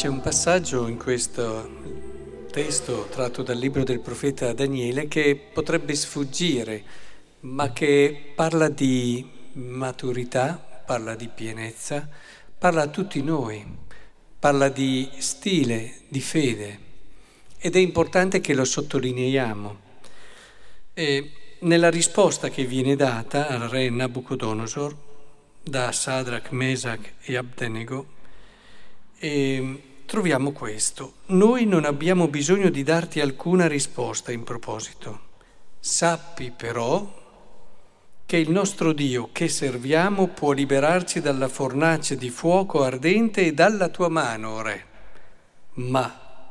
[0.00, 1.68] C'è un passaggio in questo
[2.50, 6.82] testo tratto dal libro del profeta Daniele che potrebbe sfuggire,
[7.40, 10.54] ma che parla di maturità,
[10.86, 12.08] parla di pienezza,
[12.56, 13.62] parla a tutti noi,
[14.38, 16.78] parla di stile, di fede
[17.58, 19.80] ed è importante che lo sottolineiamo.
[20.94, 24.96] E nella risposta che viene data al re Nabucodonosor
[25.62, 28.06] da Sadrach, Mesach e Abdenego,
[29.18, 31.18] eh, troviamo questo.
[31.26, 35.28] Noi non abbiamo bisogno di darti alcuna risposta in proposito.
[35.78, 37.16] Sappi però
[38.26, 43.88] che il nostro Dio che serviamo può liberarci dalla fornace di fuoco ardente e dalla
[43.88, 44.84] tua mano, Re.
[45.74, 46.48] Ma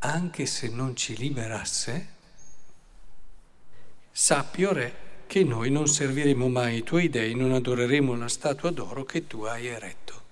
[0.00, 2.08] anche se non ci liberasse,
[4.12, 4.94] sappi, o Re,
[5.26, 9.44] che noi non serviremo mai i tuoi dei, non adoreremo la statua d'oro che tu
[9.44, 10.26] hai eretto.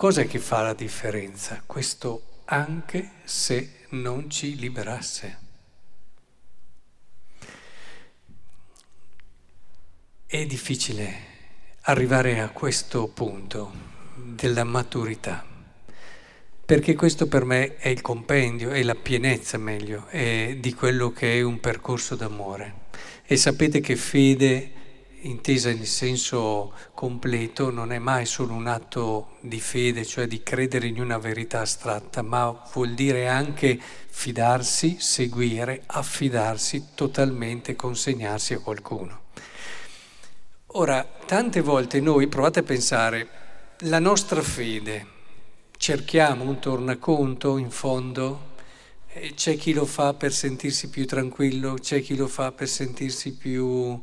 [0.00, 1.62] Cos'è che fa la differenza?
[1.66, 5.38] Questo anche se non ci liberasse.
[10.24, 11.14] È difficile
[11.82, 13.70] arrivare a questo punto
[14.14, 15.44] della maturità,
[16.64, 21.36] perché questo per me è il compendio, è la pienezza meglio, è di quello che
[21.36, 22.88] è un percorso d'amore.
[23.26, 24.72] E sapete che fede,
[25.22, 30.86] intesa in senso completo, non è mai solo un atto di fede, cioè di credere
[30.86, 39.20] in una verità astratta, ma vuol dire anche fidarsi, seguire, affidarsi totalmente, consegnarsi a qualcuno.
[40.74, 43.28] Ora, tante volte noi, provate a pensare,
[43.84, 45.06] la nostra fede,
[45.76, 48.48] cerchiamo un tornaconto in fondo,
[49.34, 54.00] c'è chi lo fa per sentirsi più tranquillo, c'è chi lo fa per sentirsi più,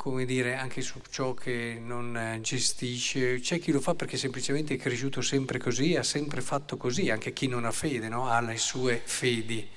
[0.00, 4.78] come dire, anche su ciò che non gestisce, c'è chi lo fa perché semplicemente è
[4.78, 8.26] cresciuto sempre così, ha sempre fatto così, anche chi non ha fede, no?
[8.26, 9.68] ha le sue fedi.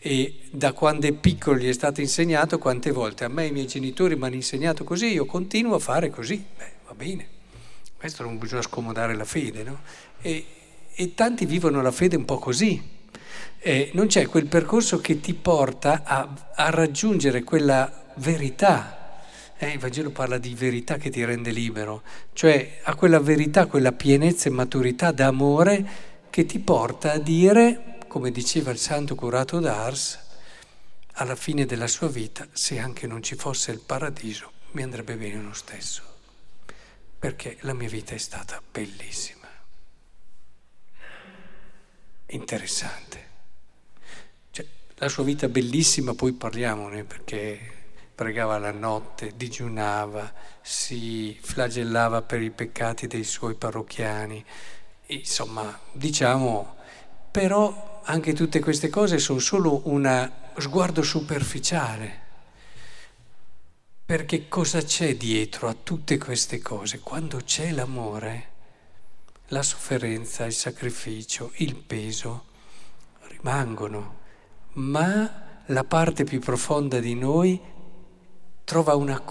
[0.00, 3.68] E da quando è piccolo gli è stato insegnato, quante volte a me i miei
[3.68, 7.28] genitori mi hanno insegnato così, io continuo a fare così, beh, va bene.
[7.96, 9.82] Questo non bisogna scomodare la fede, no?
[10.20, 10.46] E,
[10.92, 12.82] e tanti vivono la fede un po' così.
[13.60, 18.98] Eh, non c'è quel percorso che ti porta a, a raggiungere quella verità.
[19.64, 22.02] Eh, il Vangelo parla di verità che ti rende libero,
[22.34, 25.88] cioè a quella verità, quella pienezza e maturità d'amore
[26.28, 30.18] che ti porta a dire, come diceva il santo curato d'Ars,
[31.12, 35.40] alla fine della sua vita, se anche non ci fosse il paradiso, mi andrebbe bene
[35.40, 36.02] lo stesso,
[37.18, 39.48] perché la mia vita è stata bellissima
[42.26, 43.28] interessante.
[44.50, 47.83] Cioè, la sua vita bellissima, poi parliamone, perché
[48.14, 54.44] pregava la notte, digiunava, si flagellava per i peccati dei suoi parrocchiani,
[55.06, 56.76] insomma, diciamo,
[57.30, 62.22] però anche tutte queste cose sono solo un sguardo superficiale.
[64.06, 67.00] Perché cosa c'è dietro a tutte queste cose?
[67.00, 68.48] Quando c'è l'amore,
[69.48, 72.44] la sofferenza, il sacrificio, il peso
[73.22, 74.20] rimangono,
[74.74, 77.60] ma la parte più profonda di noi
[78.64, 79.22] trova una,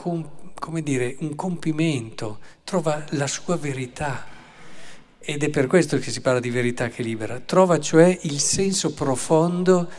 [0.81, 4.25] dire, un compimento, trova la sua verità.
[5.19, 7.39] Ed è per questo che si parla di verità che libera.
[7.39, 9.89] Trova cioè il senso profondo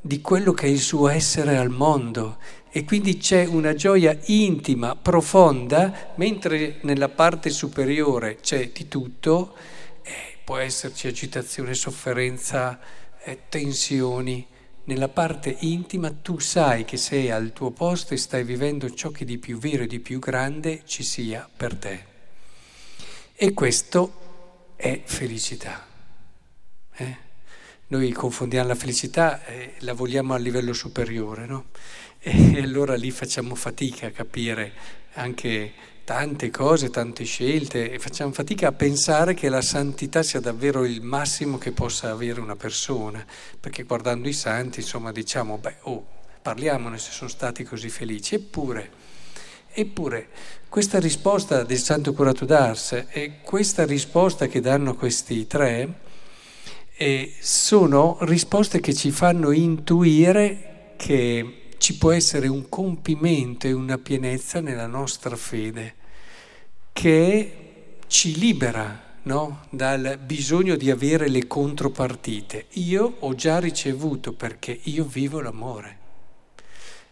[0.00, 2.38] di quello che è il suo essere al mondo
[2.70, 9.54] e quindi c'è una gioia intima, profonda, mentre nella parte superiore c'è di tutto,
[10.02, 12.78] eh, può esserci agitazione, sofferenza,
[13.24, 14.46] eh, tensioni.
[14.88, 19.26] Nella parte intima tu sai che sei al tuo posto e stai vivendo ciò che
[19.26, 22.04] di più vero e di più grande ci sia per te.
[23.34, 25.86] E questo è felicità.
[26.94, 27.27] Eh?
[27.90, 31.68] Noi confondiamo la felicità e la vogliamo a livello superiore, no?
[32.18, 34.72] E allora lì facciamo fatica a capire
[35.14, 35.72] anche
[36.04, 41.00] tante cose, tante scelte e facciamo fatica a pensare che la santità sia davvero il
[41.00, 43.24] massimo che possa avere una persona,
[43.58, 46.06] perché guardando i santi, insomma, diciamo, beh, oh,
[46.42, 48.90] parliamone se sono stati così felici, eppure,
[49.72, 50.28] eppure
[50.68, 56.06] questa risposta del Santo Curato d'Ars e questa risposta che danno questi tre,
[57.00, 63.98] e sono risposte che ci fanno intuire che ci può essere un compimento e una
[63.98, 65.94] pienezza nella nostra fede
[66.92, 69.66] che ci libera no?
[69.70, 72.66] dal bisogno di avere le contropartite.
[72.70, 75.98] Io ho già ricevuto perché io vivo l'amore.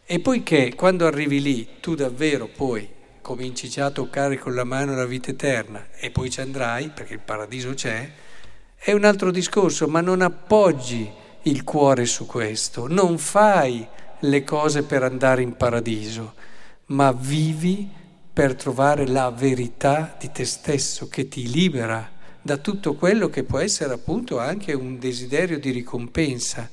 [0.04, 2.88] E poiché quando arrivi lì tu davvero poi
[3.20, 7.12] cominci già a toccare con la mano la vita eterna e poi ci andrai, perché
[7.14, 8.10] il paradiso c'è,
[8.76, 11.11] è un altro discorso, ma non appoggi
[11.43, 13.87] il cuore su questo, non fai
[14.20, 16.34] le cose per andare in paradiso,
[16.87, 17.88] ma vivi
[18.32, 22.12] per trovare la verità di te stesso che ti libera
[22.43, 26.70] da tutto quello che può essere appunto anche un desiderio di ricompensa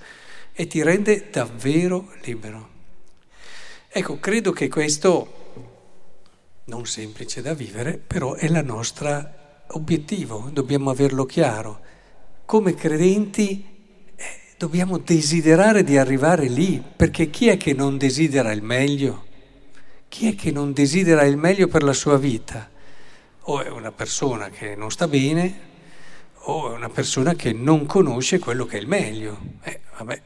[0.51, 2.69] e ti rende davvero libero.
[3.89, 5.41] Ecco, credo che questo
[6.65, 9.41] non semplice da vivere, però è il nostro
[9.73, 11.79] obiettivo, dobbiamo averlo chiaro.
[12.45, 13.65] Come credenti
[14.15, 14.23] eh,
[14.57, 19.25] dobbiamo desiderare di arrivare lì, perché chi è che non desidera il meglio?
[20.07, 22.69] Chi è che non desidera il meglio per la sua vita?
[23.45, 25.71] O è una persona che non sta bene,
[26.45, 29.39] o è una persona che non conosce quello che è il meglio.
[29.63, 30.21] Eh, vabbè.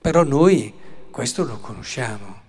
[0.00, 0.72] Però noi
[1.10, 2.42] questo lo conosciamo.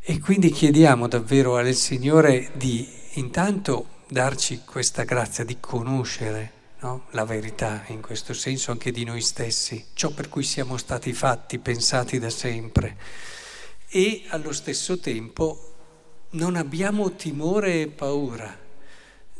[0.00, 7.06] E quindi chiediamo davvero al Signore di intanto darci questa grazia di conoscere no?
[7.10, 11.58] la verità, in questo senso anche di noi stessi, ciò per cui siamo stati fatti,
[11.58, 12.96] pensati da sempre.
[13.88, 15.72] E allo stesso tempo
[16.30, 18.62] non abbiamo timore e paura.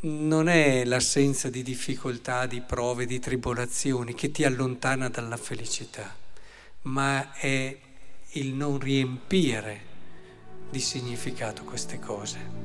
[0.01, 6.15] Non è l'assenza di difficoltà, di prove, di tribolazioni che ti allontana dalla felicità,
[6.83, 7.77] ma è
[8.33, 9.93] il non riempire
[10.69, 12.64] di significato queste cose.